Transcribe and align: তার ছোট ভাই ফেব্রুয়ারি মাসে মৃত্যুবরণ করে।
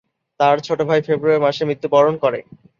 তার 0.39 0.57
ছোট 0.65 0.79
ভাই 0.89 0.99
ফেব্রুয়ারি 1.07 1.43
মাসে 1.45 1.63
মৃত্যুবরণ 1.69 2.15
করে। 2.23 2.39